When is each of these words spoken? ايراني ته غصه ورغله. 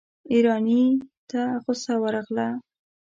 ايراني 0.31 0.81
ته 1.29 1.41
غصه 1.63 1.93
ورغله. 2.03 2.47